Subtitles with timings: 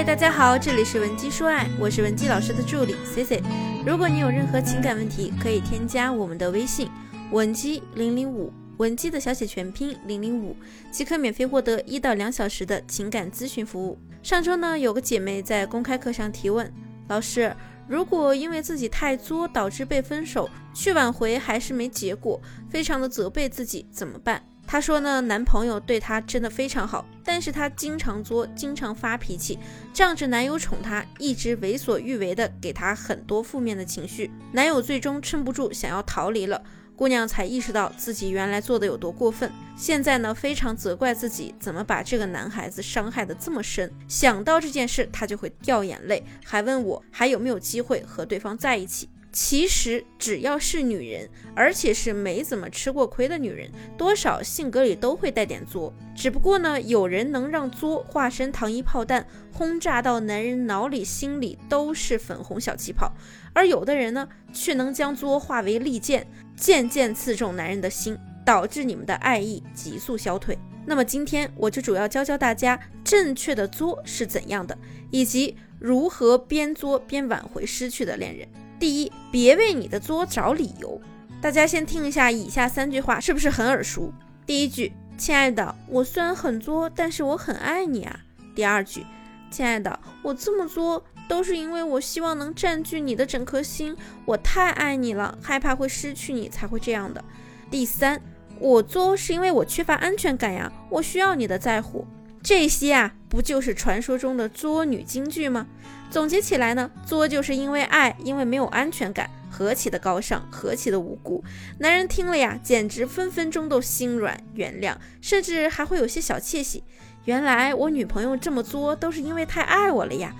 [0.00, 3.42] 嗨，大家好，这里是文姬说爱，我是文姬老师的助理 C C。
[3.84, 6.88] 如果你有任何情感问题，可以添加我们的微信
[7.32, 10.56] 文姬零零五，文姬的小写全拼零零五，
[10.90, 13.98] 即可免费获得一到两小时的情感咨询服务。
[14.22, 16.72] 上周呢，有个姐妹在公开课上提问，
[17.08, 17.54] 老师，
[17.86, 22.40] 如果因为自己太作导致被分手，去挽回还是没结果，
[22.70, 24.42] 非常的责备自己，怎么办？
[24.70, 29.58] 她说呢，男朋友对她真的非常好，但是她经常作，经常发脾气，
[29.92, 34.30] 仗着男友宠她，一直为所欲为的给她很多负面的情绪。
[34.52, 36.62] 男友最终撑不住，想要逃离了，
[36.94, 39.50] 姑娘才意识到自己原来做的有多过分。
[39.76, 43.92] 现在呢，非常责怪自己怎么把这个男孩子伤害的这么深。
[44.06, 49.08] 想到这件事，她就会掉眼泪，还问我还有没有机会和对方在一起。
[49.32, 55.94] 其实只要是女人，而且是没怎么吃过亏的女人，多少性格里都会带点作。
[56.16, 63.12] 只不过呢，有人能让作化身糖衣炮弹，轰炸到男人脑里、心里都是粉红小气泡；
[63.52, 70.58] 而有的人呢，却能将作化为利剑，渐渐刺中男人的心，导致你们的爱意急速消退。
[70.84, 74.76] 那么今天我就主要教教大家正确的作是怎样的，
[75.12, 78.48] 以及如何边作边挽回失去的恋人。
[78.80, 80.98] 第一，别为你的作找理由。
[81.38, 84.10] 大家先听一下以下三句话，是不是很耳熟？
[84.46, 88.20] 第一句，亲爱的，我虽然很作，但是我很爱你啊。
[88.54, 89.04] 第二句，
[89.50, 97.22] 亲爱的，我这么作都是因为我希望能占据你的整颗心，我太爱你了，害怕会失去你才会这样的。
[97.70, 98.18] 第三，
[98.58, 102.06] 我作是因为我缺乏安全感呀，我需要你的在乎。
[102.42, 105.66] 这些啊，不就是传说中的作女金句吗？
[106.10, 111.44] 总结起来呢，作就是因为爱，因为没有安全感，何其的高尚，何其的无辜。
[111.78, 116.82] 男人听了呀，简直分分钟都心软，原谅，甚至还会有些小窃喜。
[117.26, 120.34] 原来我女朋友这么作，都是因为太爱我了呀。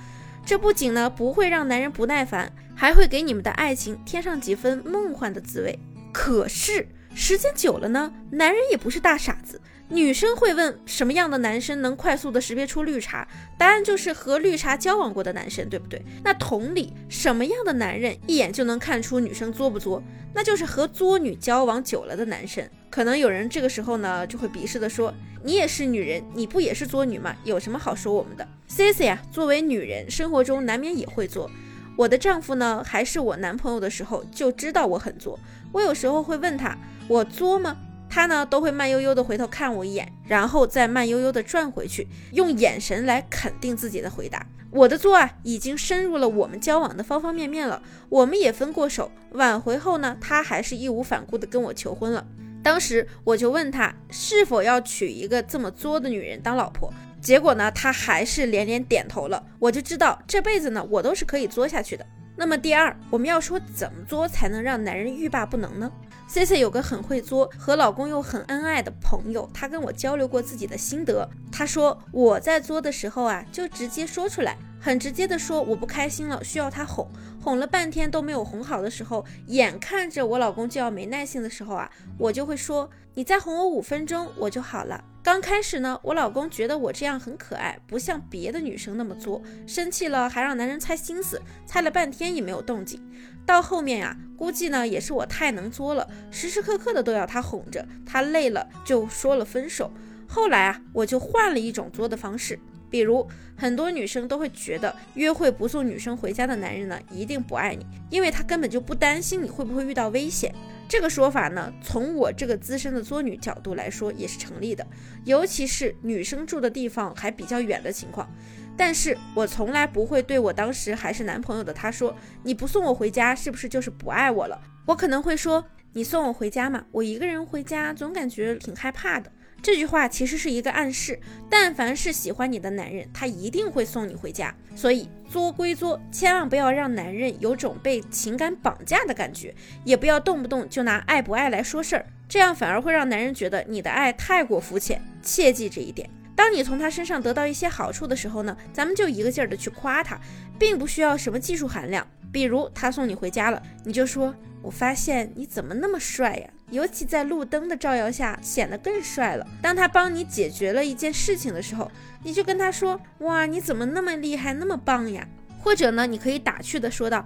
[0.44, 5.78] 这不仅呢不会让男人不耐烦，还会给你们的爱情添上几分梦幻的滋味。
[6.12, 9.60] 可是时间久了呢，男人也不是大傻子。
[9.92, 13.26] 女生会问什么样的男生能快速的识别出绿茶？
[13.58, 16.00] 答案就是和绿茶交往过的男生，对不对？
[16.22, 20.00] 那同理，什么样的男人一眼就能看出女生作不作？
[20.32, 22.64] 那就是和作女交往久了的男生。
[22.88, 25.12] 可能有人这个时候呢就会鄙视的说
[25.42, 27.34] ：“你也是女人，你不也是作女吗？
[27.42, 31.50] 有什么好说我们的？”Cici 啊，作为女人，生活中难免也会作。
[31.96, 35.36] 我的丈夫呢，还是我男朋友的时候就知道我很作。
[35.72, 36.78] 我有时候会问他
[37.08, 37.76] ：“我作吗？”
[38.10, 44.44] 他呢都会慢悠悠的回头看我一眼，然后再慢悠悠的转回去，用眼神来肯定自己的回答。
[44.72, 47.82] 我的作啊，已经深入了我们交往的方方面面了。
[48.08, 52.26] 我们也分过手，挽回后呢，他还是义无反顾的跟我求婚了。
[52.62, 59.42] 当时我就问他是否要娶一个这么作的女人当老婆，结果呢，他还是连连点头了。
[59.58, 62.06] 我就知道这辈子呢，我都是可以作下去的。
[62.36, 65.90] 那么第二，我们要说怎么作才能让男人欲罢不能呢
[66.26, 71.28] ？C C 有个很会作，和老公又很恩爱的朋友，她跟我交流过自己的心得。
[71.52, 77.06] 她说我在作的时候啊，就直接说出来，很直接的说我不开心了，需要他哄，
[77.42, 82.88] 哄了半天都没有哄好的时候，眼看着我老公就要没耐性的时候啊，我就会说
[83.20, 85.04] 你再哄我五分钟，我就好了。
[85.22, 92.98] 刚开始呢，我老公觉得我这样很可爱，不像别的女生那么作，生气了还让男人猜心思，猜了半天也没有动静。
[93.44, 99.92] 到后面呀，估计呢也是我太能作了，时时刻刻的都要他哄着，他累了就说了分手。
[100.26, 110.54] 后来啊，我就换了一种作的方式，比如很多女生都会觉得约会不送女生回家的男人呢，一定不爱你，因为他根本就不担心你会不会遇到危险。
[110.90, 114.84] 这个说法呢，从我这个资深的作女角度来说也是成立的，
[115.24, 118.28] 尤其是女生住的地方还比较远的情况。
[118.76, 122.12] 但是我从来不会对我当时还是男朋友的他说
[122.42, 129.30] ：“你不送我回家，是不是就是不爱我了？”我可能会说：“你送我回家嘛，我一个人回家总感觉挺害怕的。”
[129.62, 131.20] 这句话其实是一个暗示，
[131.50, 134.54] 但凡是喜欢你的男人，他一定会送你回家。
[134.74, 139.54] 所以作归作，千万不要让男人有种被情感绑架的感觉，
[139.84, 145.02] 也不要动不动就拿爱不爱来说事儿，这样反而会让男人觉得你的爱太过肤浅。
[145.22, 146.08] 切记这一点。
[146.34, 150.18] 当你从他身上得到一些好处的时候呢，咱们就一个劲儿的去夸他，
[150.58, 152.06] 并不需要什么技术含量。
[152.32, 156.50] 比如他送你回家了，你就说：“我发现你怎么那么帅呀？
[156.70, 161.90] 尤其在路灯的照耀下，显得更帅了。”当他帮你解决了一件事情的时候，
[162.22, 165.26] 你就跟他说：“哇，你怎么那么厉害，那么棒呀？”
[165.58, 167.24] 或者呢，你可以打趣的说道：“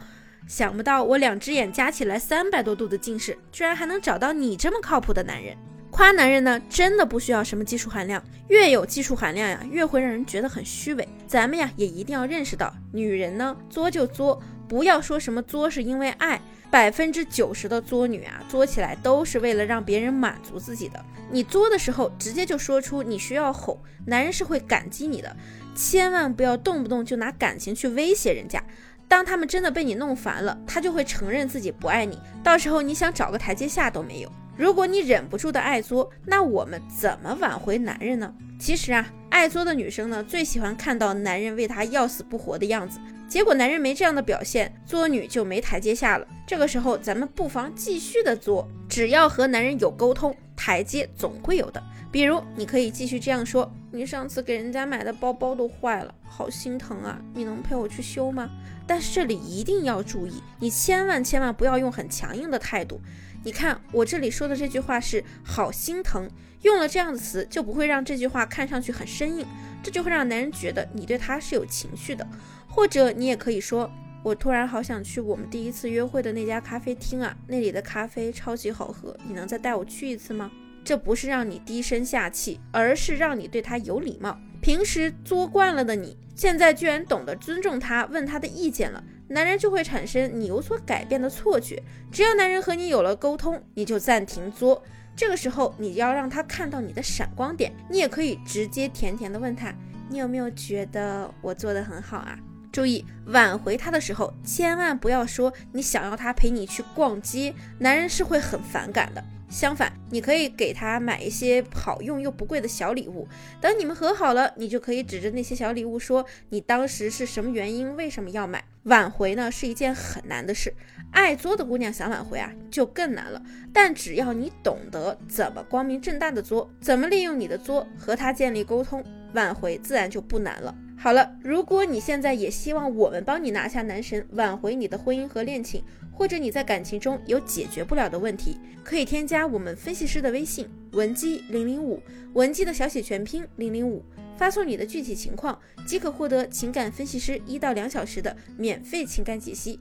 [0.49, 5.57] 想不到我两只眼加起来三百多度的近视，居然还能找到你这么靠谱的男人。”
[5.91, 11.09] 夸男人呢，真的不需要什么技术含量，越有技术含量呀，越会让人觉得很虚伪。
[11.29, 16.41] 咱们呀，也一定要认识到，女人呢，作就作，不要说什么作是因为爱。
[16.71, 21.01] 百分之九十的作女啊，作起来都是为了让别人满足自己的。
[21.31, 25.37] 你作的时候，直接就说出你需要哄，男人是会感激你的。
[25.77, 28.61] 千万不要动不动就拿感情去威胁人家。
[29.07, 34.33] 当他们真的被你弄烦了，他就会承认自己不爱你，到时候你想找个台阶下都没有。
[34.57, 38.35] 如果你忍不住的爱作，那我们怎么挽回男人呢？
[38.59, 42.99] 其实啊，爱作的女生呢，最喜欢看到男人为她要死不活的样子。
[43.29, 46.27] 结果男人没这样的表现，作女就没台阶下了。
[46.47, 51.83] 这个时候，咱们不妨继续的作，只要和男人有沟通，台阶总会有的。
[52.11, 57.21] 比如，你可以继续这样说：“你上次给人家买的包包都坏了，好心疼啊！
[57.35, 58.49] 你能陪我去修吗？”
[58.87, 62.99] 但是这里一定要注意，你千万千万不要用很强硬的态度。
[63.43, 66.27] 你看我这里说的这句话是“好心疼”，
[66.63, 69.47] 用了这样的词就不会让这句话看上去很生硬，
[69.83, 72.27] 这就会让男人觉得你对他是有情绪的。
[72.67, 73.91] 或者你也可以说，
[74.25, 80.51] 我突然好想去我们第一次约会的那家咖啡厅啊，那里的咖啡超级好喝，你能再带我去一次吗？
[80.83, 84.41] 这不是让你低声下气，而是让你对他有礼貌。
[84.63, 91.83] 平时作惯了的你，现在居然懂得尊重他，问他的意见了，男人就会产生你有所改变的错觉。
[92.11, 94.83] 只要男人和你有了沟通，你就暂停作。
[95.15, 99.75] 这个时候你要让他看到你的闪光点，你也可以直接甜甜的问他，
[100.09, 102.39] 你有没有觉得我做的很好啊？
[102.75, 109.23] 注意挽回他的时候，千万不要说你想要他陪你去逛街，男人是会很反感的。
[109.49, 113.29] 相反，你可以给他买一些好用又不贵的小礼物。
[113.61, 118.65] 等你们和好了，你就可以指着那些小礼物说你当时是什么原因，为什么要买。
[118.83, 120.75] 挽回呢是一件很难的事，
[121.13, 123.41] 爱作的姑娘想挽回啊就更难了。
[123.73, 130.75] 但只要你懂得怎么光明正大的作，怎么利用你的作和他建立沟通，挽回自然就不难了。
[131.05, 142.03] 好了，如果你现在也希望我们帮你拿下男神，挽回你的婚姻和恋情，或者你在感情中有解决不了的问题，可以添加我们分析师的微信文姬零零五，
[142.33, 144.03] 文姬的小写全拼零零五，
[144.39, 149.79] 发送你的具体情况即可获得情感分析师一到两小时的免费情感解析。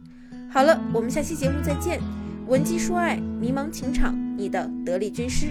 [0.52, 2.02] 好了，我们下期节目再见，
[2.48, 5.48] 文姬说爱，迷茫情场，你的得力军师。